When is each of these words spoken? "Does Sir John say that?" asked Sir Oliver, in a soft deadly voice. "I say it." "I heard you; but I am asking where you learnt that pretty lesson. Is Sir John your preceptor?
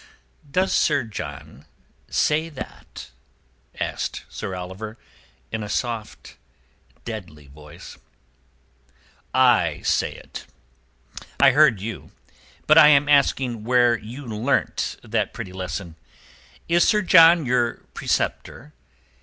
"Does 0.49 0.73
Sir 0.73 1.03
John 1.03 1.67
say 2.09 2.49
that?" 2.49 3.11
asked 3.79 4.25
Sir 4.29 4.55
Oliver, 4.55 4.97
in 5.51 5.61
a 5.61 5.69
soft 5.69 6.37
deadly 7.05 7.45
voice. 7.45 7.99
"I 9.31 9.81
say 9.83 10.13
it." 10.13 10.47
"I 11.39 11.51
heard 11.51 11.81
you; 11.81 12.09
but 12.65 12.79
I 12.79 12.87
am 12.87 13.07
asking 13.07 13.63
where 13.63 13.95
you 13.95 14.25
learnt 14.25 14.97
that 15.03 15.33
pretty 15.33 15.53
lesson. 15.53 15.97
Is 16.67 16.83
Sir 16.83 17.03
John 17.03 17.45
your 17.45 17.83
preceptor? 17.93 18.73